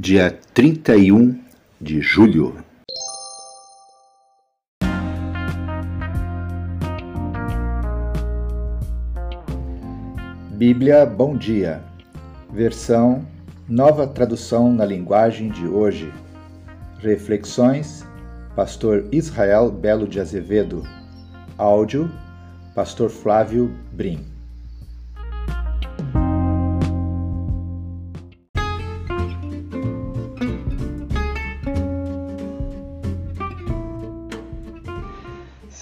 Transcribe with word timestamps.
dia 0.00 0.30
31 0.54 1.38
de 1.78 2.00
julho. 2.00 2.56
Bíblia 10.52 11.04
Bom 11.04 11.36
Dia, 11.36 11.82
versão 12.50 13.26
Nova 13.68 14.06
Tradução 14.06 14.72
na 14.72 14.86
Linguagem 14.86 15.50
de 15.50 15.66
Hoje. 15.66 16.10
Reflexões, 17.00 18.02
Pastor 18.56 19.06
Israel 19.12 19.70
Belo 19.70 20.08
de 20.08 20.18
Azevedo. 20.18 20.82
Áudio, 21.58 22.10
Pastor 22.74 23.10
Flávio 23.10 23.70
Brim. 23.92 24.29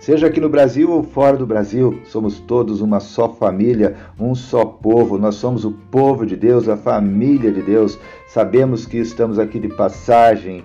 Seja 0.00 0.28
aqui 0.28 0.40
no 0.40 0.48
Brasil 0.48 0.90
ou 0.90 1.02
fora 1.02 1.36
do 1.36 1.46
Brasil, 1.46 2.00
somos 2.06 2.40
todos 2.40 2.80
uma 2.80 3.00
só 3.00 3.28
família, 3.28 3.96
um 4.18 4.34
só 4.34 4.64
povo. 4.64 5.18
Nós 5.18 5.34
somos 5.34 5.62
o 5.66 5.72
povo 5.72 6.24
de 6.24 6.36
Deus, 6.36 6.70
a 6.70 6.76
família 6.76 7.52
de 7.52 7.60
Deus. 7.60 7.98
Sabemos 8.26 8.86
que 8.86 8.96
estamos 8.96 9.38
aqui 9.38 9.60
de 9.60 9.68
passagem. 9.68 10.64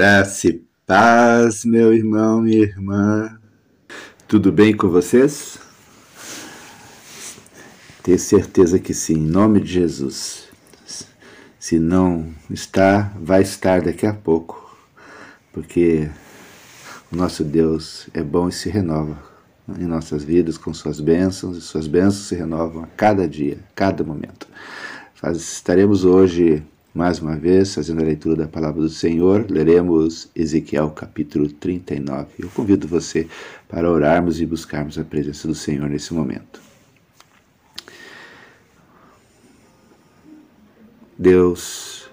Graça 0.00 0.48
e 0.48 0.64
Paz, 0.86 1.62
meu 1.62 1.92
irmão, 1.92 2.40
minha 2.40 2.62
irmã. 2.62 3.38
Tudo 4.26 4.50
bem 4.50 4.74
com 4.74 4.88
vocês? 4.88 5.58
Tenho 8.02 8.18
certeza 8.18 8.78
que 8.78 8.94
sim, 8.94 9.18
em 9.18 9.26
nome 9.26 9.60
de 9.60 9.70
Jesus. 9.70 10.48
Se 11.58 11.78
não 11.78 12.32
está, 12.48 13.12
vai 13.20 13.42
estar 13.42 13.82
daqui 13.82 14.06
a 14.06 14.14
pouco, 14.14 14.74
porque 15.52 16.08
o 17.12 17.16
nosso 17.16 17.44
Deus 17.44 18.08
é 18.14 18.22
bom 18.22 18.48
e 18.48 18.52
se 18.52 18.70
renova 18.70 19.22
em 19.78 19.84
nossas 19.84 20.24
vidas 20.24 20.56
com 20.56 20.72
suas 20.72 20.98
bênçãos, 20.98 21.58
e 21.58 21.60
suas 21.60 21.86
bênçãos 21.86 22.26
se 22.26 22.34
renovam 22.34 22.84
a 22.84 22.88
cada 22.96 23.28
dia, 23.28 23.58
a 23.68 23.74
cada 23.74 24.02
momento. 24.02 24.48
estaremos 25.34 26.06
hoje 26.06 26.64
mais 26.92 27.20
uma 27.20 27.36
vez, 27.36 27.74
fazendo 27.74 28.00
a 28.00 28.04
leitura 28.04 28.34
da 28.34 28.48
palavra 28.48 28.82
do 28.82 28.88
Senhor, 28.88 29.46
leremos 29.48 30.28
Ezequiel 30.34 30.90
capítulo 30.90 31.48
39. 31.48 32.26
Eu 32.40 32.48
convido 32.48 32.88
você 32.88 33.28
para 33.68 33.88
orarmos 33.88 34.40
e 34.40 34.46
buscarmos 34.46 34.98
a 34.98 35.04
presença 35.04 35.46
do 35.46 35.54
Senhor 35.54 35.88
nesse 35.88 36.12
momento. 36.12 36.60
Deus, 41.16 42.10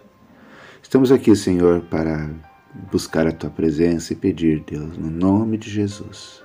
estamos 0.84 1.12
aqui, 1.12 1.36
Senhor, 1.36 1.82
para 1.82 2.30
buscar 2.92 3.26
a 3.26 3.32
tua 3.32 3.50
presença 3.50 4.14
e 4.14 4.16
pedir, 4.16 4.64
Deus, 4.70 4.96
no 4.96 5.10
nome 5.10 5.58
de 5.58 5.72
Jesus, 5.72 6.44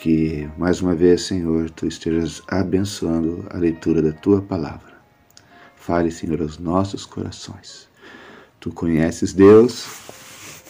que 0.00 0.48
mais 0.56 0.80
uma 0.80 0.94
vez, 0.94 1.22
Senhor, 1.22 1.68
tu 1.70 1.86
estejas 1.86 2.42
abençoando 2.46 3.44
a 3.50 3.56
leitura 3.56 4.00
da 4.00 4.12
tua 4.12 4.40
palavra 4.40 4.87
Fale, 5.80 6.10
Senhor, 6.10 6.40
aos 6.40 6.58
nossos 6.58 7.06
corações. 7.06 7.88
Tu 8.60 8.70
conheces, 8.72 9.32
Deus, 9.32 9.86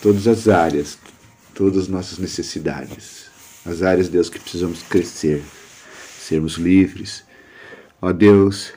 todas 0.03 0.27
as 0.29 0.49
áreas, 0.49 0.99
todas 1.55 1.85
as 1.85 1.89
nossas 1.89 2.19
necessidades, 2.19 3.31
as 3.65 3.83
áreas, 3.83 4.09
Deus, 4.09 4.29
que 4.29 4.39
precisamos 4.39 4.83
crescer, 4.83 5.43
sermos 6.19 6.55
livres. 6.55 7.25
Ó 8.01 8.13
Deus, 8.13 8.73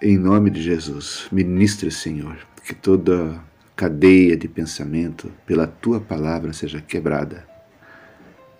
em 0.00 0.16
nome 0.16 0.50
de 0.50 0.62
Jesus, 0.62 1.26
ministra, 1.32 1.90
Senhor, 1.90 2.36
que 2.64 2.74
toda 2.74 3.42
cadeia 3.74 4.36
de 4.36 4.46
pensamento 4.46 5.32
pela 5.46 5.66
tua 5.66 6.00
palavra 6.00 6.52
seja 6.52 6.80
quebrada 6.80 7.46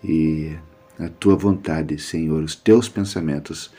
e 0.03 0.55
a 0.97 1.09
tua 1.09 1.35
vontade, 1.35 1.97
Senhor, 1.97 2.43
os 2.43 2.55
teus 2.55 2.89
pensamentos 2.89 3.71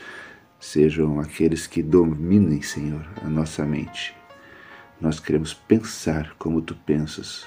sejam 0.61 1.19
aqueles 1.19 1.65
que 1.65 1.81
dominem, 1.81 2.61
Senhor, 2.61 3.05
a 3.21 3.27
nossa 3.27 3.65
mente. 3.65 4.15
Nós 5.01 5.19
queremos 5.19 5.53
pensar 5.53 6.35
como 6.37 6.61
tu 6.61 6.75
pensas. 6.75 7.43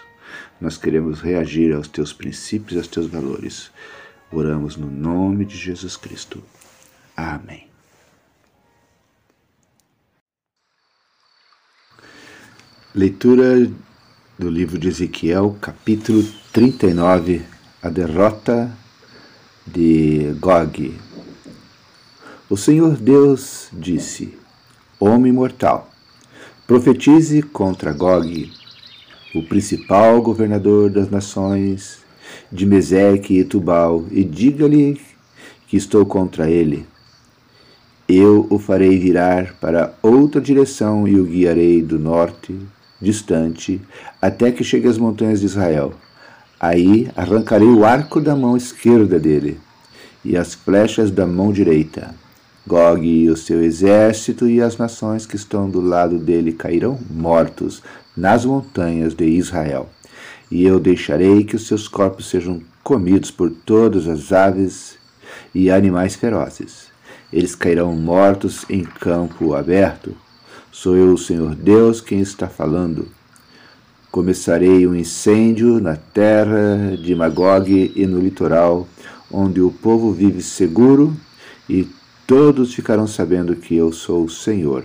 Nós 0.61 0.77
queremos 0.77 1.21
reagir 1.21 1.73
aos 1.73 1.87
teus 1.87 2.13
princípios, 2.13 2.77
aos 2.77 2.89
teus 2.89 3.07
valores. 3.07 3.71
Oramos 4.33 4.77
no 4.77 4.91
nome 4.91 5.45
de 5.45 5.57
Jesus 5.57 5.97
Cristo. 5.97 6.43
Amém. 7.17 7.69
Leitura 12.93 13.71
do 14.37 14.51
livro 14.51 14.79
de 14.79 14.89
Ezequiel, 14.89 15.57
capítulo 15.61 16.25
39, 16.53 17.45
a 17.81 17.89
derrota 17.89 18.77
de 19.67 20.33
Gog, 20.41 20.99
o 22.50 22.59
Senhor 22.59 22.97
Deus 22.97 23.69
disse: 23.72 24.37
Homem 25.00 25.32
mortal, 25.32 25.88
profetize 26.66 27.41
contra 27.41 27.91
Gog, 27.91 28.53
o 29.34 29.43
principal 29.44 30.21
governador 30.21 30.91
das 30.91 31.10
nações 31.10 32.00
de 32.53 32.66
Meseque 32.66 33.38
e 33.38 33.44
Tubal, 33.44 34.04
e 34.10 34.22
diga-lhe 34.22 35.00
que 35.66 35.78
estou 35.78 36.04
contra 36.04 36.50
ele. 36.50 36.87
Eu 38.06 38.47
o 38.50 38.59
farei 38.59 38.99
virar 38.99 39.54
para 39.54 39.94
outra 40.03 40.38
direção 40.38 41.09
e 41.09 41.19
o 41.19 41.25
guiarei 41.25 41.81
do 41.81 41.99
norte, 41.99 42.54
distante, 43.00 43.81
até 44.21 44.53
que 44.53 44.63
chegue 44.63 44.86
às 44.86 44.98
montanhas 44.98 45.41
de 45.41 45.47
Israel. 45.47 45.95
Aí 46.60 47.10
arrancarei 47.16 47.69
o 47.69 47.86
arco 47.86 48.21
da 48.21 48.36
mão 48.36 48.54
esquerda 48.54 49.19
dele 49.19 49.59
e 50.22 50.36
as 50.36 50.53
flechas 50.53 51.10
da 51.10 51.27
mão 51.27 51.51
direita 51.51 52.15
Gog 52.66 53.07
e 53.07 53.28
o 53.28 53.37
seu 53.37 53.63
exército 53.63 54.49
e 54.49 54.61
as 54.61 54.78
nações 54.78 55.27
que 55.27 55.37
estão 55.37 55.69
do 55.69 55.81
lado 55.81 56.19
dele 56.19 56.53
cairão 56.53 56.99
mortos 57.11 57.83
nas 58.16 58.45
montanhas 58.45 59.15
de 59.15 59.27
Israel. 59.27 59.91
E 60.51 60.65
eu 60.65 60.81
deixarei 60.81 61.45
que 61.45 61.57
os 61.57 61.66
seus 61.66 61.89
corpos 61.89 62.27
sejam 62.27 62.63
comidos 62.83 63.31
por 63.31 63.51
todas 63.51 64.09
as 64.09 64.33
aves 64.33 64.97
e 65.55 65.71
animais 65.71 66.15
ferozes. 66.15 66.87
Eles 67.33 67.55
cairão 67.55 67.95
mortos 67.95 68.65
em 68.71 68.83
campo 68.83 69.55
aberto. 69.55 70.17
Sou 70.71 70.97
eu, 70.97 71.13
o 71.13 71.19
Senhor 71.19 71.55
Deus, 71.55 72.01
quem 72.01 72.21
está 72.21 72.49
falando. 72.49 73.09
Começarei 74.10 74.87
um 74.87 74.95
incêndio 74.95 75.81
na 75.81 75.97
terra 75.97 76.97
de 76.97 77.15
Magog 77.15 77.93
e 77.95 78.07
no 78.07 78.21
litoral, 78.21 78.87
onde 79.31 79.60
o 79.60 79.71
povo 79.71 80.13
vive 80.13 80.41
seguro 80.41 81.15
e 81.69 81.89
todos 82.26 82.74
ficarão 82.74 83.06
sabendo 83.06 83.56
que 83.56 83.76
eu 83.76 83.92
sou 83.92 84.24
o 84.24 84.30
Senhor. 84.30 84.84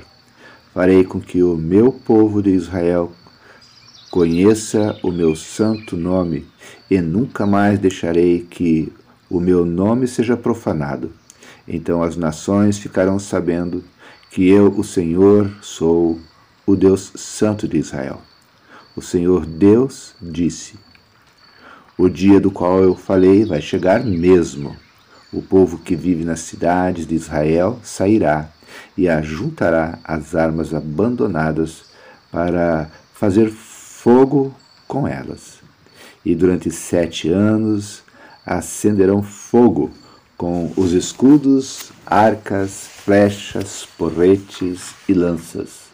Farei 0.74 1.03
com 1.03 1.19
que 1.19 1.41
o 1.41 1.56
meu 1.56 1.91
povo 1.91 2.41
de 2.41 2.51
Israel 2.51 3.12
Conheça 4.09 4.97
o 5.03 5.12
meu 5.12 5.36
santo 5.36 5.95
nome, 5.95 6.44
e 6.89 7.00
nunca 7.00 7.45
mais 7.45 7.77
deixarei 7.77 8.39
que 8.39 8.91
o 9.30 9.39
meu 9.39 9.63
nome 9.63 10.07
seja 10.07 10.36
profanado. 10.36 11.12
Então 11.68 12.01
as 12.01 12.18
nações 12.18 12.80
ficarão 12.80 13.19
sabendo 13.19 13.83
que 14.31 14.50
eu, 14.50 14.69
o 14.75 14.83
Senhor, 14.83 15.51
sou 15.62 16.19
o 16.65 16.75
Deus 16.75 17.12
Santo 17.15 17.68
de 17.68 17.77
Israel. 17.77 18.19
O 18.95 19.01
Senhor 19.01 19.45
Deus 19.45 20.15
disse: 20.19 20.74
O 21.95 22.09
dia 22.09 22.39
do 22.39 22.50
qual 22.50 22.81
eu 22.81 22.95
falei 22.95 23.45
vai 23.45 23.62
chegar 23.62 24.03
mesmo. 24.03 24.75
O 25.31 25.42
povo 25.42 25.78
que 25.78 25.96
vive 25.96 26.24
nas 26.24 26.40
cidades 26.42 27.06
de 27.06 27.16
Israel 27.16 27.80
sairá 27.84 28.50
e 28.98 29.08
ajuntará 29.08 30.00
as 30.04 30.36
armas 30.36 30.74
abandonadas 30.74 31.84
para 32.31 32.90
fazer 33.14 33.50
fogo 33.52 34.54
com 34.88 35.08
elas. 35.08 35.60
E 36.26 36.34
durante 36.36 36.72
sete 36.72 37.30
anos 37.30 38.04
acenderão 38.46 39.22
fogo 39.22 39.92
com 40.36 40.72
os 40.76 40.94
escudos, 40.94 41.92
arcas, 42.06 42.88
flechas, 43.04 43.88
porretes 43.98 44.96
e 45.08 45.14
lanças. 45.14 45.90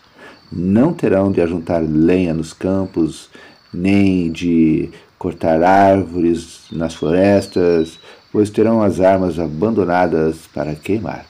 Não 0.52 0.94
terão 0.94 1.32
de 1.32 1.42
ajuntar 1.42 1.84
lenha 1.84 2.34
nos 2.34 2.54
campos, 2.54 3.30
nem 3.74 4.32
de 4.32 4.92
cortar 5.18 5.64
árvores 5.64 6.62
nas 6.72 6.94
florestas, 6.94 8.00
pois 8.36 8.50
terão 8.50 8.84
as 8.84 9.00
armas 9.00 9.40
abandonadas 9.40 10.40
para 10.54 10.76
queimar. 10.76 11.26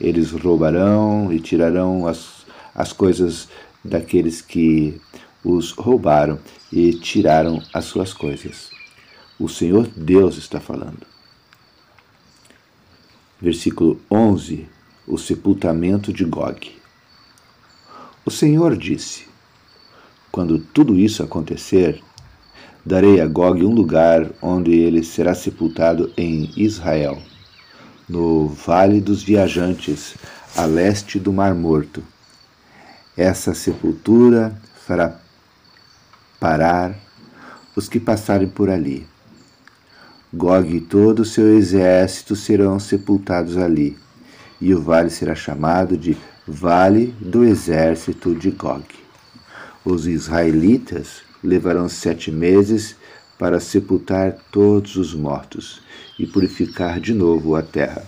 Eles 0.00 0.30
roubarão 0.30 1.32
e 1.32 1.40
tirarão 1.40 2.06
as, 2.06 2.46
as 2.72 2.92
coisas 2.92 3.48
daqueles 3.84 4.40
que 4.40 5.00
os 5.42 5.72
roubaram 5.72 6.38
e 6.72 6.92
tiraram 6.92 7.60
as 7.74 7.86
suas 7.86 8.12
coisas. 8.12 8.70
O 9.40 9.48
Senhor 9.48 9.88
Deus 9.88 10.36
está 10.36 10.60
falando. 10.60 11.04
Versículo 13.42 14.00
11: 14.08 14.68
O 15.04 15.18
sepultamento 15.18 16.12
de 16.12 16.24
Gog. 16.24 16.80
O 18.24 18.30
Senhor 18.30 18.76
disse: 18.76 19.26
Quando 20.30 20.60
tudo 20.60 20.94
isso 20.94 21.24
acontecer, 21.24 22.00
darei 22.86 23.20
a 23.20 23.26
Gog 23.26 23.64
um 23.64 23.74
lugar 23.74 24.30
onde 24.40 24.70
ele 24.70 25.02
será 25.02 25.34
sepultado 25.34 26.12
em 26.16 26.52
Israel, 26.56 27.20
no 28.08 28.46
Vale 28.46 29.00
dos 29.00 29.24
Viajantes, 29.24 30.14
a 30.56 30.64
leste 30.66 31.18
do 31.18 31.32
Mar 31.32 31.52
Morto. 31.52 32.00
Essa 33.16 33.52
sepultura 33.54 34.56
fará 34.86 35.18
parar 36.38 36.94
os 37.74 37.88
que 37.88 37.98
passarem 37.98 38.46
por 38.46 38.70
ali. 38.70 39.04
Gog 40.32 40.76
e 40.76 40.80
todo 40.80 41.20
o 41.20 41.24
seu 41.24 41.58
exército 41.58 42.36
serão 42.36 42.78
sepultados 42.78 43.56
ali, 43.56 43.98
e 44.60 44.72
o 44.72 44.80
vale 44.80 45.10
será 45.10 45.34
chamado 45.34 45.96
de 45.96 46.16
Vale 46.46 47.06
do 47.20 47.42
Exército 47.42 48.32
de 48.32 48.52
Gog. 48.52 48.84
Os 49.84 50.06
israelitas 50.06 51.25
levarão 51.46 51.88
sete 51.88 52.30
meses 52.30 52.96
para 53.38 53.60
sepultar 53.60 54.36
todos 54.50 54.96
os 54.96 55.14
mortos 55.14 55.80
e 56.18 56.26
purificar 56.26 57.00
de 57.00 57.14
novo 57.14 57.54
a 57.54 57.62
terra. 57.62 58.04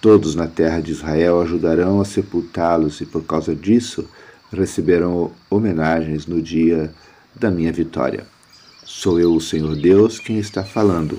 Todos 0.00 0.34
na 0.34 0.48
terra 0.48 0.80
de 0.80 0.90
Israel 0.90 1.40
ajudarão 1.40 2.00
a 2.00 2.04
sepultá-los, 2.04 3.00
e 3.00 3.06
por 3.06 3.24
causa 3.24 3.54
disso 3.54 4.08
receberão 4.52 5.30
homenagens 5.48 6.26
no 6.26 6.42
dia 6.42 6.92
da 7.34 7.50
minha 7.50 7.72
vitória. 7.72 8.26
Sou 8.84 9.20
eu, 9.20 9.32
o 9.32 9.40
Senhor 9.40 9.76
Deus, 9.76 10.18
quem 10.18 10.38
está 10.38 10.64
falando. 10.64 11.18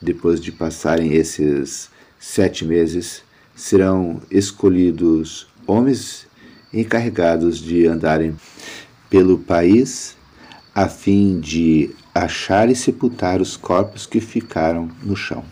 Depois 0.00 0.40
de 0.40 0.52
passarem 0.52 1.14
esses 1.14 1.88
sete 2.18 2.64
meses, 2.64 3.22
serão 3.54 4.20
escolhidos 4.30 5.46
homens 5.66 6.26
encarregados 6.72 7.58
de 7.58 7.86
andarem 7.86 8.36
pelo 9.08 9.38
país 9.38 10.16
a 10.74 10.88
fim 10.88 11.38
de 11.38 11.90
achar 12.14 12.70
e 12.70 12.74
sepultar 12.74 13.40
os 13.40 13.56
corpos 13.56 14.06
que 14.06 14.20
ficaram 14.20 14.88
no 15.02 15.14
chão. 15.14 15.44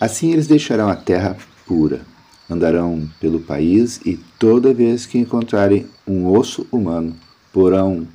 Assim 0.00 0.32
eles 0.32 0.46
deixarão 0.46 0.88
a 0.88 0.96
terra 0.96 1.36
pura, 1.66 2.02
andarão 2.48 3.08
pelo 3.20 3.40
país 3.40 4.00
e 4.04 4.16
toda 4.38 4.74
vez 4.74 5.06
que 5.06 5.18
encontrarem 5.18 5.86
um 6.06 6.26
osso 6.26 6.66
humano, 6.70 7.16
porão 7.52 8.06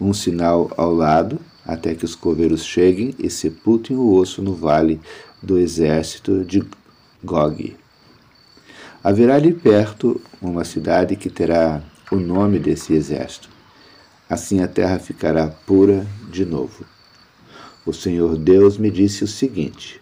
um 0.00 0.12
sinal 0.12 0.70
ao 0.76 0.92
lado, 0.94 1.38
até 1.64 1.94
que 1.94 2.04
os 2.04 2.14
coveiros 2.14 2.64
cheguem 2.64 3.14
e 3.18 3.30
sepultem 3.30 3.96
o 3.96 4.12
osso 4.12 4.42
no 4.42 4.54
vale 4.54 5.00
do 5.42 5.58
exército 5.58 6.44
de 6.44 6.62
Gog. 7.22 7.76
Haverá 9.02 9.36
ali 9.36 9.52
perto 9.52 10.20
uma 10.40 10.64
cidade 10.64 11.16
que 11.16 11.30
terá 11.30 11.82
o 12.10 12.16
nome 12.16 12.58
desse 12.58 12.92
exército. 12.92 13.53
Assim 14.28 14.62
a 14.62 14.68
terra 14.68 14.98
ficará 14.98 15.48
pura 15.48 16.06
de 16.30 16.44
novo. 16.44 16.84
O 17.84 17.92
Senhor 17.92 18.36
Deus 18.36 18.78
me 18.78 18.90
disse 18.90 19.22
o 19.22 19.28
seguinte: 19.28 20.00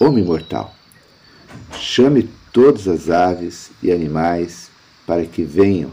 Homem 0.00 0.24
mortal, 0.24 0.74
chame 1.72 2.30
todas 2.52 2.88
as 2.88 3.10
aves 3.10 3.70
e 3.82 3.92
animais 3.92 4.70
para 5.06 5.26
que 5.26 5.42
venham 5.42 5.90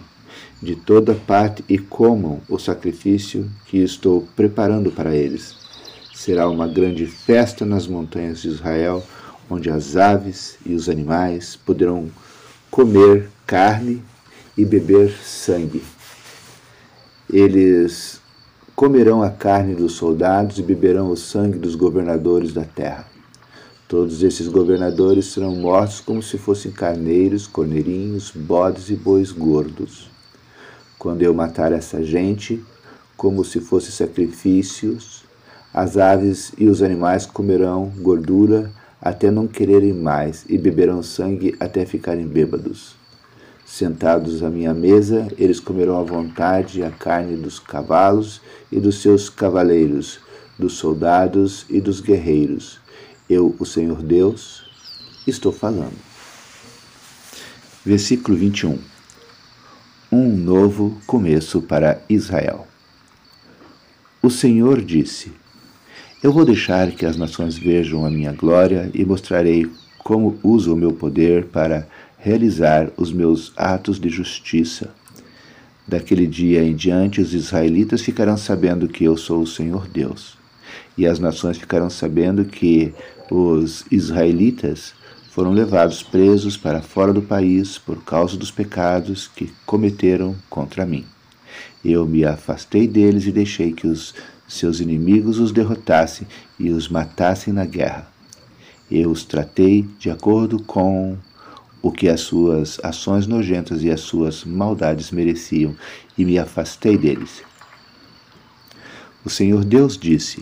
de 0.61 0.77
toda 0.77 1.13
parte 1.13 1.63
e 1.67 1.77
comam 1.77 2.41
o 2.47 2.57
sacrifício 2.57 3.51
que 3.65 3.77
estou 3.79 4.25
preparando 4.33 4.91
para 4.91 5.13
eles. 5.13 5.55
Será 6.13 6.49
uma 6.49 6.67
grande 6.67 7.05
festa 7.05 7.65
nas 7.65 7.85
montanhas 7.85 8.41
de 8.41 8.47
Israel, 8.47 9.03
onde 9.49 9.69
as 9.69 9.97
aves 9.97 10.57
e 10.65 10.73
os 10.73 10.87
animais 10.87 11.57
poderão 11.57 12.09
comer 12.71 13.29
carne 13.45 14.01
e 14.57 14.63
beber 14.63 15.11
sangue. 15.21 15.83
Eles 17.33 18.21
comerão 18.75 19.24
a 19.24 19.30
carne 19.31 19.74
dos 19.74 19.94
soldados 19.94 20.59
e 20.59 20.62
beberão 20.62 21.09
o 21.09 21.18
sangue 21.18 21.57
dos 21.57 21.74
governadores 21.74 22.53
da 22.53 22.63
terra. 22.63 23.07
Todos 23.88 24.21
esses 24.21 24.47
governadores 24.47 25.25
serão 25.33 25.56
mortos 25.56 26.00
como 26.00 26.21
se 26.21 26.38
fossem 26.38 26.71
carneiros, 26.71 27.47
corneirinhos, 27.47 28.30
bodes 28.30 28.91
e 28.91 28.95
bois 28.95 29.31
gordos. 29.31 30.12
Quando 31.00 31.24
eu 31.24 31.33
matar 31.33 31.71
essa 31.71 32.03
gente, 32.03 32.63
como 33.18 33.44
se 33.44 33.59
fossem 33.59 33.89
sacrifícios, 33.89 35.24
as 35.74 35.98
aves 35.98 36.51
e 36.55 36.67
os 36.67 36.84
animais 36.84 37.25
comerão 37.25 37.91
gordura 37.98 38.72
até 39.01 39.31
não 39.31 39.48
quererem 39.48 39.91
mais 39.91 40.46
e 40.48 40.55
beberão 40.55 41.01
sangue 41.01 41.55
até 41.60 41.84
ficarem 41.84 42.27
bêbados. 42.27 43.01
Sentados 43.74 44.44
à 44.44 44.51
minha 44.51 44.72
mesa, 44.72 45.27
eles 45.36 45.60
comerão 45.60 46.00
à 46.00 46.03
vontade 46.03 46.84
a 46.84 46.92
carne 46.92 47.36
dos 47.36 47.58
cavalos 47.58 48.39
e 48.72 48.80
dos 48.80 49.01
seus 49.01 49.32
cavaleiros, 49.32 50.20
dos 50.60 50.74
soldados 50.74 51.65
e 51.72 51.82
dos 51.82 52.00
guerreiros. 52.00 52.80
Eu, 53.27 53.56
o 53.58 53.65
Senhor 53.65 54.03
Deus, 54.03 54.63
estou 55.25 55.51
falando. 55.51 55.98
Versículo 57.84 58.38
21 58.38 58.77
um 60.12 60.38
novo 60.38 60.96
começo 61.08 61.60
para 61.60 62.00
Israel. 62.08 62.68
O 64.22 64.30
Senhor 64.30 64.84
disse: 64.84 65.32
Eu 66.22 66.32
vou 66.32 66.46
deixar 66.46 66.92
que 66.92 67.08
as 67.08 67.18
nações 67.18 67.58
vejam 67.58 68.06
a 68.06 68.12
minha 68.12 68.34
glória 68.34 68.92
e 68.94 69.03
mostrarei 69.03 69.68
como 70.03 70.38
uso 70.44 70.74
o 70.74 70.77
meu 70.77 70.92
poder 70.92 71.46
para 71.46 71.88
realizar 72.24 72.89
os 72.96 73.12
meus 73.12 73.51
atos 73.58 74.00
de 74.00 74.08
justiça. 74.08 74.96
Daquele 75.86 76.25
dia 76.25 76.63
em 76.63 76.74
diante, 76.74 77.20
os 77.20 77.34
israelitas 77.34 78.01
ficarão 78.01 78.38
sabendo 78.38 78.88
que 78.88 79.03
eu 79.03 79.18
sou 79.18 79.42
o 79.42 79.48
Senhor 79.48 79.89
Deus, 79.89 80.38
e 80.98 81.06
as 81.06 81.20
nações 81.20 81.58
ficarão 81.58 81.89
sabendo 81.89 82.46
que 82.46 82.94
os 83.30 83.84
israelitas 83.92 84.94
foram 85.32 85.51
levados 85.51 86.01
presos 86.01 86.56
para 86.56 86.82
fora 86.82 87.12
do 87.12 87.22
país 87.22 87.77
por 87.77 88.01
causa 88.06 88.38
dos 88.38 88.51
pecados 88.51 89.27
que 89.27 89.51
cometeram 89.65 90.34
contra 90.50 90.86
mim. 90.86 91.03
Eu 91.84 92.06
me 92.06 92.24
afastei 92.24 92.88
deles 92.88 93.25
e 93.25 93.34
deixei 93.34 93.74
que 93.74 93.86
os 93.86 94.15
seus 94.48 94.80
inimigos 94.80 95.39
os 95.39 95.51
derrotassem 95.51 96.25
e 96.58 96.70
os 96.70 96.88
matassem 96.88 97.53
na 97.53 97.65
guerra. 97.65 98.08
Eu 98.89 99.12
os 99.12 99.25
tratei 99.25 99.86
de 100.00 100.10
acordo 100.10 100.63
com 100.63 101.18
o 101.83 101.91
que 101.91 102.09
as 102.09 102.21
suas 102.21 102.79
ações 102.81 103.27
nojentas 103.27 103.83
e 103.83 103.91
as 103.91 104.01
suas 104.01 104.43
maldades 104.43 105.11
mereciam 105.11 105.75
e 106.17 106.25
me 106.25 106.39
afastei 106.39 106.97
deles. 106.97 107.43
O 109.23 109.29
Senhor 109.29 109.63
Deus 109.63 109.95
disse: 109.95 110.41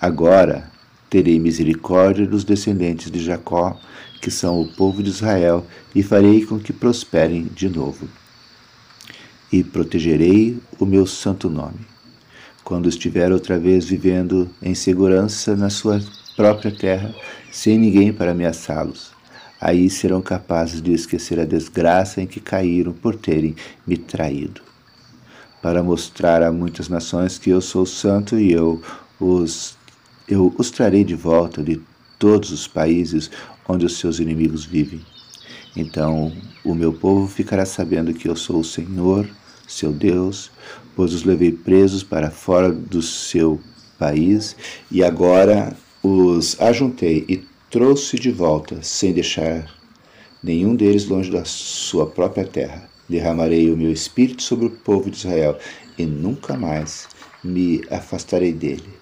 Agora 0.00 0.70
terei 1.08 1.40
misericórdia 1.40 2.24
dos 2.24 2.44
descendentes 2.44 3.10
de 3.10 3.18
Jacó 3.18 3.76
que 4.20 4.30
são 4.30 4.60
o 4.60 4.68
povo 4.68 5.02
de 5.02 5.08
Israel, 5.08 5.66
e 5.94 6.02
farei 6.02 6.44
com 6.44 6.58
que 6.58 6.72
prosperem 6.72 7.44
de 7.44 7.68
novo. 7.68 8.06
e 9.52 9.64
protegerei 9.64 10.60
o 10.78 10.86
meu 10.86 11.04
santo 11.06 11.50
nome. 11.50 11.80
Quando 12.62 12.88
estiver 12.88 13.32
outra 13.32 13.58
vez 13.58 13.84
vivendo 13.84 14.48
em 14.62 14.76
segurança 14.76 15.56
na 15.56 15.68
sua 15.68 16.00
própria 16.36 16.70
terra, 16.70 17.12
sem 17.50 17.76
ninguém 17.76 18.12
para 18.12 18.30
ameaçá-los, 18.30 19.10
aí 19.60 19.90
serão 19.90 20.22
capazes 20.22 20.80
de 20.80 20.92
esquecer 20.92 21.38
a 21.38 21.44
desgraça 21.44 22.22
em 22.22 22.26
que 22.26 22.40
caíram 22.40 22.92
por 22.92 23.14
terem 23.14 23.54
me 23.86 23.96
traído. 23.96 24.62
Para 25.60 25.82
mostrar 25.82 26.42
a 26.42 26.50
muitas 26.50 26.88
nações 26.88 27.36
que 27.36 27.50
eu 27.50 27.60
sou 27.60 27.84
santo 27.84 28.38
e 28.38 28.50
eu 28.50 28.80
os 29.20 29.78
eu 30.26 30.54
os 30.56 30.70
trarei 30.70 31.04
de 31.04 31.14
volta 31.14 31.62
de 31.62 31.80
todos 32.18 32.50
os 32.50 32.66
países 32.66 33.30
onde 33.68 33.84
os 33.84 33.98
seus 33.98 34.18
inimigos 34.18 34.64
vivem. 34.64 35.04
Então 35.76 36.32
o 36.64 36.74
meu 36.74 36.92
povo 36.92 37.28
ficará 37.28 37.66
sabendo 37.66 38.14
que 38.14 38.28
eu 38.28 38.36
sou 38.36 38.60
o 38.60 38.64
Senhor, 38.64 39.28
seu 39.68 39.92
Deus, 39.92 40.50
pois 40.96 41.12
os 41.12 41.24
levei 41.24 41.52
presos 41.52 42.02
para 42.02 42.30
fora 42.30 42.72
do 42.72 43.02
seu 43.02 43.60
país 43.98 44.56
e 44.90 45.04
agora 45.04 45.76
os 46.02 46.58
ajuntei 46.60 47.26
e 47.28 47.49
trouxe 47.70 48.18
de 48.18 48.32
volta, 48.32 48.82
sem 48.82 49.12
deixar 49.12 49.72
nenhum 50.42 50.74
deles 50.74 51.06
longe 51.06 51.30
da 51.30 51.44
sua 51.44 52.04
própria 52.04 52.44
terra. 52.44 52.90
Derramarei 53.08 53.70
o 53.70 53.76
meu 53.76 53.92
espírito 53.92 54.42
sobre 54.42 54.66
o 54.66 54.70
povo 54.70 55.10
de 55.10 55.18
Israel 55.18 55.58
e 55.96 56.04
nunca 56.04 56.56
mais 56.56 57.08
me 57.42 57.82
afastarei 57.90 58.52
dele. 58.52 58.98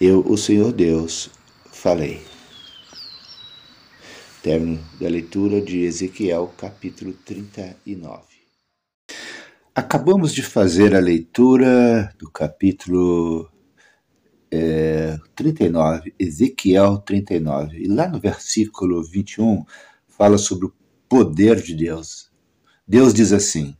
Eu, 0.00 0.20
o 0.20 0.36
Senhor 0.36 0.72
Deus, 0.72 1.30
falei. 1.72 2.20
Término 4.42 4.78
da 5.00 5.08
leitura 5.08 5.60
de 5.60 5.80
Ezequiel, 5.80 6.52
capítulo 6.56 7.12
39. 7.24 8.22
Acabamos 9.74 10.32
de 10.32 10.42
fazer 10.42 10.94
a 10.94 11.00
leitura 11.00 12.12
do 12.18 12.30
capítulo 12.30 13.48
é, 14.50 15.18
39, 15.34 16.14
Ezequiel 16.18 16.98
39, 16.98 17.78
e 17.78 17.86
lá 17.86 18.08
no 18.08 18.18
versículo 18.18 19.02
21 19.02 19.64
fala 20.08 20.38
sobre 20.38 20.66
o 20.66 20.74
poder 21.08 21.62
de 21.62 21.74
Deus. 21.74 22.30
Deus 22.86 23.12
diz 23.12 23.32
assim: 23.32 23.76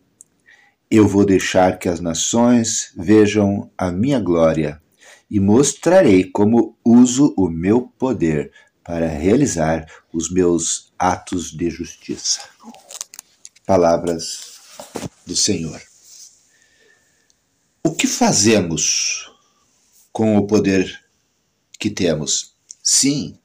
Eu 0.91 1.07
vou 1.09 1.25
deixar 1.25 1.79
que 1.79 1.89
as 1.89 2.01
nações 2.01 2.93
vejam 2.97 3.71
a 3.77 3.91
minha 3.91 4.21
glória 4.21 4.81
e 5.31 5.41
mostrarei 5.41 6.25
como 6.25 6.77
uso 6.85 7.35
o 7.37 7.49
meu 7.49 7.83
poder 7.99 8.51
para 8.83 9.07
realizar 9.07 9.87
os 10.13 10.31
meus 10.31 10.93
atos 10.99 11.51
de 11.51 11.69
justiça. 11.69 12.41
Palavras 13.67 14.59
do 15.27 15.37
Senhor. 15.37 15.79
O 17.85 17.95
que 17.95 18.07
fazemos 18.07 19.31
com 20.19 20.37
o 20.37 20.49
poder 20.49 21.01
que 21.79 21.89
temos? 21.89 22.53
Sim, 22.83 23.39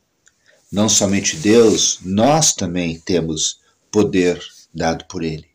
não 0.72 0.90
somente 0.90 1.38
Deus, 1.38 2.00
nós 2.02 2.56
também 2.56 3.00
temos 3.00 3.60
poder 3.92 4.42
dado 4.74 5.06
por 5.06 5.24
Ele. 5.24 5.46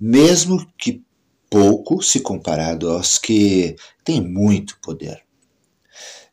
Mesmo 0.00 0.68
que 0.76 1.00
pouco 1.48 2.02
se 2.02 2.18
comparado 2.18 2.90
aos 2.90 3.18
que 3.18 3.76
têm 4.02 4.20
muito 4.20 4.76
poder. 4.80 5.22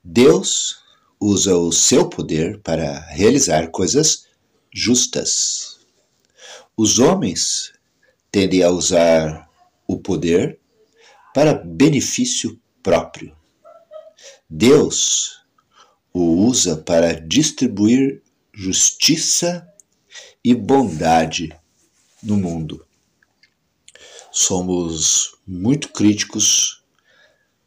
Deus 0.03 0.77
usa 1.19 1.55
o 1.55 1.71
seu 1.71 2.09
poder 2.09 2.59
para 2.61 3.01
realizar 3.11 3.67
coisas 3.67 4.25
justas. 4.73 5.81
Os 6.75 6.97
homens 6.97 7.73
tendem 8.31 8.63
a 8.63 8.71
usar 8.71 9.47
o 9.87 9.99
poder 9.99 10.59
para 11.31 11.53
benefício 11.53 12.59
próprio. 12.81 13.44
Deus 14.49 15.41
o 16.13 16.45
usa 16.45 16.77
para 16.77 17.19
distribuir 17.19 18.21
justiça 18.53 19.67
e 20.43 20.53
bondade 20.53 21.53
no 22.21 22.37
mundo. 22.37 22.85
Somos 24.31 25.35
muito 25.47 25.89
críticos 25.89 26.83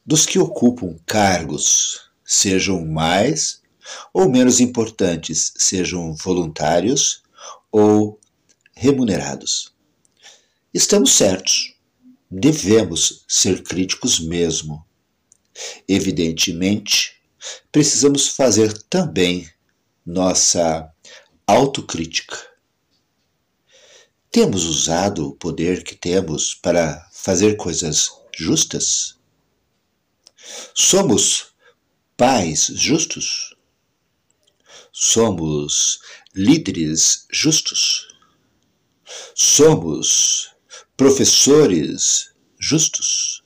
dos 0.07 0.25
que 0.25 0.39
ocupam 0.39 0.97
cargos 1.05 2.09
sejam 2.25 2.87
mais 2.87 3.61
ou 4.13 4.29
menos 4.31 4.61
importantes, 4.61 5.53
sejam 5.57 6.15
voluntários 6.15 7.23
ou 7.73 8.21
remunerados. 8.73 9.75
Estamos 10.73 11.11
certos, 11.13 11.75
devemos 12.31 13.25
ser 13.27 13.65
críticos 13.65 14.21
mesmo. 14.21 14.87
Evidentemente, 15.87 17.21
precisamos 17.71 18.29
fazer 18.29 18.73
também 18.85 19.49
nossa 20.05 20.91
autocrítica. 21.47 22.37
Temos 24.31 24.65
usado 24.65 25.29
o 25.29 25.35
poder 25.35 25.83
que 25.83 25.95
temos 25.95 26.55
para 26.55 27.09
fazer 27.12 27.57
coisas 27.57 28.11
justas? 28.37 29.17
Somos 30.75 31.55
pais 32.17 32.67
justos? 32.75 33.57
Somos 34.93 36.00
líderes 36.35 37.27
justos? 37.31 38.09
Somos 39.35 40.50
professores 40.97 42.33
justos? 42.59 43.43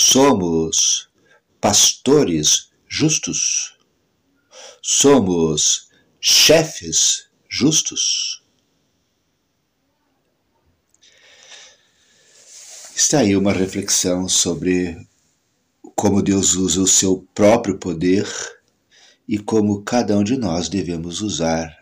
Somos 0.00 1.10
pastores 1.60 2.70
justos? 2.86 3.76
Somos 4.80 5.88
chefes 6.20 7.28
justos? 7.48 8.44
Está 12.94 13.18
aí 13.18 13.36
uma 13.36 13.52
reflexão 13.52 14.28
sobre 14.28 14.96
como 15.96 16.22
Deus 16.22 16.54
usa 16.54 16.80
o 16.80 16.86
seu 16.86 17.26
próprio 17.34 17.76
poder 17.76 18.24
e 19.26 19.36
como 19.36 19.82
cada 19.82 20.16
um 20.16 20.22
de 20.22 20.36
nós 20.36 20.68
devemos 20.68 21.20
usar 21.20 21.76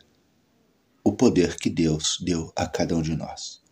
o 1.04 1.12
poder 1.12 1.56
que 1.56 1.68
Deus 1.68 2.16
deu 2.22 2.50
a 2.56 2.66
cada 2.66 2.96
um 2.96 3.02
de 3.02 3.14
nós. 3.14 3.65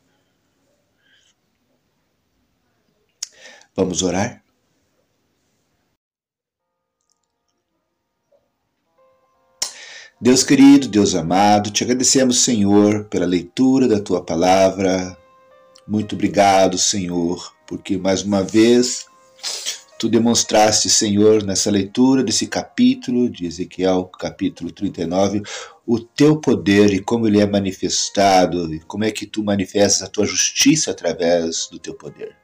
Vamos 3.76 4.02
orar? 4.02 4.44
Deus 10.20 10.44
querido, 10.44 10.86
Deus 10.88 11.14
amado, 11.14 11.70
te 11.70 11.82
agradecemos, 11.82 12.44
Senhor, 12.44 13.04
pela 13.06 13.26
leitura 13.26 13.88
da 13.88 14.00
tua 14.00 14.22
palavra. 14.22 15.16
Muito 15.86 16.14
obrigado, 16.14 16.78
Senhor, 16.78 17.52
porque 17.66 17.98
mais 17.98 18.22
uma 18.22 18.42
vez 18.42 19.06
tu 19.98 20.08
demonstraste, 20.08 20.88
Senhor, 20.88 21.42
nessa 21.42 21.70
leitura 21.70 22.22
desse 22.22 22.46
capítulo 22.46 23.28
de 23.28 23.44
Ezequiel, 23.46 24.04
capítulo 24.04 24.70
39, 24.70 25.42
o 25.84 25.98
teu 25.98 26.40
poder 26.40 26.92
e 26.92 27.00
como 27.00 27.26
ele 27.26 27.40
é 27.40 27.46
manifestado, 27.46 28.72
e 28.72 28.78
como 28.80 29.04
é 29.04 29.10
que 29.10 29.26
tu 29.26 29.42
manifestas 29.42 30.02
a 30.02 30.10
tua 30.10 30.24
justiça 30.24 30.92
através 30.92 31.68
do 31.70 31.78
teu 31.78 31.94
poder. 31.94 32.43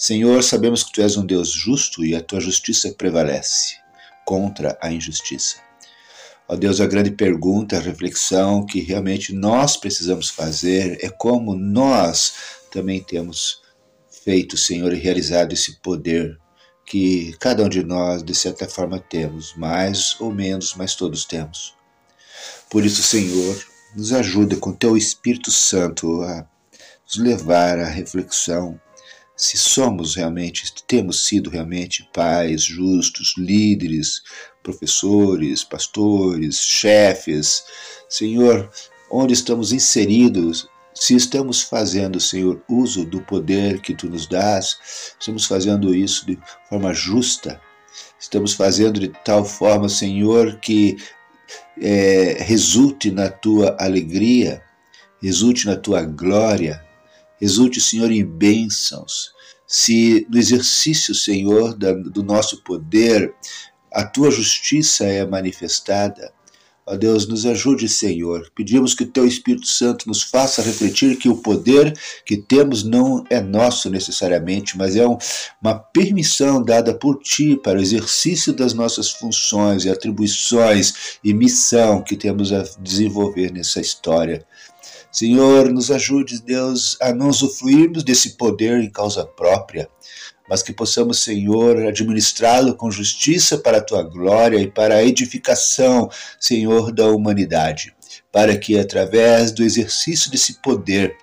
Senhor, 0.00 0.44
sabemos 0.44 0.84
que 0.84 0.92
tu 0.92 1.02
és 1.02 1.16
um 1.16 1.26
Deus 1.26 1.50
justo 1.50 2.04
e 2.04 2.14
a 2.14 2.22
tua 2.22 2.38
justiça 2.38 2.94
prevalece 2.96 3.78
contra 4.24 4.78
a 4.80 4.92
injustiça. 4.92 5.56
Ó 6.46 6.54
Deus, 6.54 6.80
a 6.80 6.86
grande 6.86 7.10
pergunta, 7.10 7.76
a 7.76 7.80
reflexão 7.80 8.64
que 8.64 8.80
realmente 8.80 9.34
nós 9.34 9.76
precisamos 9.76 10.30
fazer 10.30 11.04
é 11.04 11.10
como 11.10 11.52
nós 11.52 12.32
também 12.70 13.02
temos 13.02 13.60
feito, 14.08 14.56
Senhor, 14.56 14.92
e 14.92 15.00
realizado 15.00 15.52
esse 15.52 15.80
poder 15.80 16.38
que 16.86 17.36
cada 17.40 17.64
um 17.64 17.68
de 17.68 17.82
nós, 17.82 18.22
de 18.22 18.36
certa 18.36 18.68
forma, 18.68 19.00
temos, 19.00 19.52
mais 19.56 20.14
ou 20.20 20.32
menos, 20.32 20.76
mas 20.76 20.94
todos 20.94 21.24
temos. 21.24 21.74
Por 22.70 22.86
isso, 22.86 23.02
Senhor, 23.02 23.60
nos 23.96 24.12
ajuda 24.12 24.54
com 24.54 24.72
Teu 24.72 24.96
Espírito 24.96 25.50
Santo 25.50 26.22
a 26.22 26.46
nos 27.04 27.16
levar 27.16 27.80
à 27.80 27.88
reflexão 27.88 28.80
se 29.38 29.56
somos 29.56 30.16
realmente, 30.16 30.64
temos 30.84 31.24
sido 31.24 31.48
realmente 31.48 32.08
pais 32.12 32.64
justos, 32.64 33.34
líderes, 33.38 34.20
professores, 34.64 35.62
pastores, 35.62 36.58
chefes, 36.58 37.62
Senhor, 38.08 38.68
onde 39.08 39.32
estamos 39.32 39.70
inseridos? 39.72 40.68
Se 40.92 41.14
estamos 41.14 41.62
fazendo, 41.62 42.18
Senhor, 42.18 42.60
uso 42.68 43.04
do 43.04 43.20
poder 43.20 43.80
que 43.80 43.94
tu 43.94 44.10
nos 44.10 44.26
dás, 44.26 45.14
estamos 45.20 45.46
fazendo 45.46 45.94
isso 45.94 46.26
de 46.26 46.36
forma 46.68 46.92
justa, 46.92 47.60
estamos 48.18 48.54
fazendo 48.54 48.98
de 48.98 49.08
tal 49.24 49.44
forma, 49.44 49.88
Senhor, 49.88 50.58
que 50.58 50.96
é, 51.80 52.38
resulte 52.40 53.12
na 53.12 53.30
tua 53.30 53.76
alegria, 53.78 54.60
resulte 55.22 55.64
na 55.64 55.76
tua 55.76 56.02
glória, 56.02 56.87
resulte, 57.40 57.80
Senhor, 57.80 58.10
em 58.10 58.24
bênçãos. 58.24 59.32
Se 59.66 60.26
no 60.30 60.38
exercício, 60.38 61.14
Senhor, 61.14 61.74
do 61.74 62.22
nosso 62.22 62.62
poder, 62.62 63.34
a 63.92 64.04
tua 64.04 64.30
justiça 64.30 65.04
é 65.04 65.26
manifestada, 65.26 66.32
Ó 66.90 66.96
Deus, 66.96 67.28
nos 67.28 67.44
ajude, 67.44 67.86
Senhor. 67.86 68.50
Pedimos 68.54 68.94
que 68.94 69.04
o 69.04 69.06
Teu 69.06 69.26
Espírito 69.26 69.66
Santo 69.66 70.08
nos 70.08 70.22
faça 70.22 70.62
refletir 70.62 71.18
que 71.18 71.28
o 71.28 71.36
poder 71.36 71.94
que 72.24 72.38
temos 72.38 72.82
não 72.82 73.22
é 73.28 73.42
nosso 73.42 73.90
necessariamente, 73.90 74.78
mas 74.78 74.96
é 74.96 75.06
um, 75.06 75.18
uma 75.60 75.74
permissão 75.74 76.64
dada 76.64 76.94
por 76.94 77.18
Ti 77.18 77.60
para 77.62 77.78
o 77.78 77.82
exercício 77.82 78.54
das 78.54 78.72
nossas 78.72 79.10
funções 79.10 79.84
e 79.84 79.90
atribuições 79.90 81.18
e 81.22 81.34
missão 81.34 82.02
que 82.02 82.16
temos 82.16 82.54
a 82.54 82.64
desenvolver 82.80 83.52
nessa 83.52 83.82
história. 83.82 84.46
Senhor, 85.10 85.70
nos 85.70 85.90
ajude, 85.90 86.40
Deus, 86.42 86.96
a 87.00 87.12
não 87.12 87.28
usufruirmos 87.28 88.04
desse 88.04 88.36
poder 88.36 88.80
em 88.80 88.90
causa 88.90 89.24
própria, 89.24 89.88
mas 90.48 90.62
que 90.62 90.72
possamos, 90.72 91.22
Senhor, 91.22 91.86
administrá-lo 91.86 92.74
com 92.74 92.90
justiça 92.90 93.58
para 93.58 93.78
a 93.78 93.82
tua 93.82 94.02
glória 94.02 94.58
e 94.58 94.70
para 94.70 94.96
a 94.96 95.04
edificação, 95.04 96.10
Senhor, 96.38 96.92
da 96.92 97.06
humanidade, 97.08 97.94
para 98.30 98.56
que 98.56 98.78
através 98.78 99.50
do 99.50 99.62
exercício 99.62 100.30
desse 100.30 100.60
poder, 100.60 101.16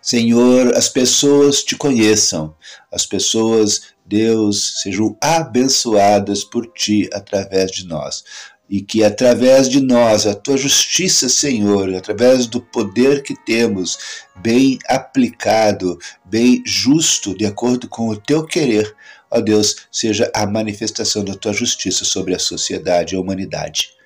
Senhor, 0.00 0.74
as 0.74 0.88
pessoas 0.88 1.62
te 1.62 1.76
conheçam, 1.76 2.54
as 2.90 3.04
pessoas, 3.04 3.82
Deus, 4.06 4.80
sejam 4.82 5.14
abençoadas 5.20 6.42
por 6.42 6.66
ti 6.72 7.10
através 7.12 7.70
de 7.70 7.86
nós 7.86 8.24
e 8.68 8.80
que 8.80 9.02
através 9.02 9.68
de 9.68 9.80
nós, 9.80 10.26
a 10.26 10.34
tua 10.34 10.56
justiça, 10.56 11.28
Senhor, 11.28 11.94
através 11.94 12.46
do 12.46 12.60
poder 12.60 13.22
que 13.22 13.34
temos, 13.44 13.98
bem 14.36 14.78
aplicado, 14.86 15.98
bem 16.24 16.62
justo, 16.66 17.36
de 17.36 17.46
acordo 17.46 17.88
com 17.88 18.08
o 18.08 18.16
teu 18.16 18.44
querer, 18.44 18.94
ó 19.30 19.40
Deus, 19.40 19.76
seja 19.90 20.30
a 20.34 20.46
manifestação 20.46 21.24
da 21.24 21.34
tua 21.34 21.52
justiça 21.52 22.04
sobre 22.04 22.34
a 22.34 22.38
sociedade 22.38 23.14
e 23.14 23.18
a 23.18 23.20
humanidade. 23.20 23.97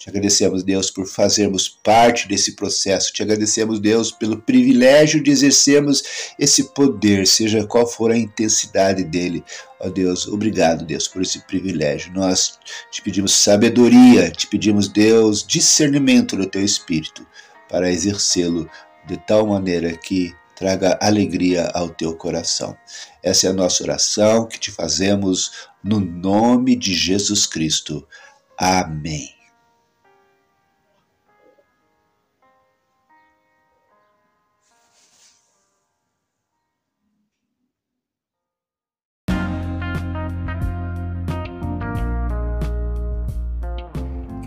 Te 0.00 0.08
agradecemos, 0.08 0.62
Deus, 0.62 0.90
por 0.90 1.06
fazermos 1.06 1.68
parte 1.68 2.26
desse 2.26 2.56
processo. 2.56 3.12
Te 3.12 3.22
agradecemos, 3.22 3.78
Deus, 3.78 4.10
pelo 4.10 4.40
privilégio 4.40 5.22
de 5.22 5.30
exercermos 5.30 6.02
esse 6.38 6.72
poder, 6.72 7.26
seja 7.26 7.66
qual 7.66 7.86
for 7.86 8.10
a 8.10 8.16
intensidade 8.16 9.04
dele. 9.04 9.44
Ó 9.78 9.90
Deus, 9.90 10.26
obrigado, 10.26 10.86
Deus, 10.86 11.06
por 11.06 11.20
esse 11.20 11.40
privilégio. 11.40 12.14
Nós 12.14 12.58
te 12.90 13.02
pedimos 13.02 13.34
sabedoria, 13.34 14.30
te 14.30 14.46
pedimos, 14.46 14.88
Deus, 14.88 15.46
discernimento 15.46 16.34
do 16.34 16.46
teu 16.46 16.64
espírito 16.64 17.26
para 17.68 17.92
exercê-lo 17.92 18.70
de 19.06 19.18
tal 19.26 19.46
maneira 19.46 19.94
que 19.98 20.34
traga 20.56 20.98
alegria 21.02 21.70
ao 21.74 21.90
teu 21.90 22.16
coração. 22.16 22.74
Essa 23.22 23.48
é 23.48 23.50
a 23.50 23.54
nossa 23.54 23.82
oração 23.82 24.46
que 24.46 24.58
te 24.58 24.70
fazemos 24.70 25.68
no 25.84 26.00
nome 26.00 26.74
de 26.74 26.94
Jesus 26.94 27.44
Cristo. 27.44 28.08
Amém. 28.56 29.39